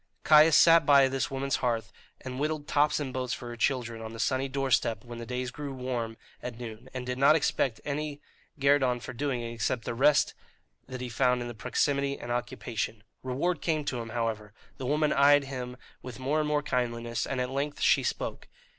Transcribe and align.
Caius 0.23 0.57
sat 0.57 0.83
by 0.83 1.07
this 1.07 1.29
woman's 1.29 1.57
hearth, 1.57 1.93
and 2.21 2.39
whittled 2.39 2.67
tops 2.67 2.99
and 2.99 3.13
boats 3.13 3.33
for 3.33 3.49
her 3.49 3.55
children 3.55 4.01
on 4.01 4.13
the 4.13 4.19
sunny 4.19 4.47
doorstep 4.49 5.05
when 5.05 5.19
the 5.19 5.27
days 5.27 5.51
grew 5.51 5.71
warm 5.75 6.17
at 6.41 6.57
noon, 6.57 6.89
and 6.91 7.05
did 7.05 7.19
not 7.19 7.35
expect 7.35 7.79
any 7.85 8.19
guerdon 8.59 8.99
for 8.99 9.13
doing 9.13 9.41
it 9.41 9.53
except 9.53 9.85
the 9.85 9.93
rest 9.93 10.33
that 10.87 11.01
he 11.01 11.07
found 11.07 11.39
in 11.39 11.47
the 11.47 11.53
proximity 11.53 12.17
and 12.17 12.31
occupation. 12.31 13.03
Reward 13.21 13.61
came 13.61 13.85
to 13.85 13.99
him, 13.99 14.09
however. 14.09 14.53
The 14.77 14.87
woman 14.87 15.13
eyed 15.13 15.43
him 15.43 15.77
with 16.01 16.17
more 16.17 16.39
and 16.39 16.47
more 16.47 16.63
kindliness, 16.63 17.27
and 17.27 17.39
at 17.39 17.51
length 17.51 17.79
she 17.79 18.01
spoke. 18.01 18.47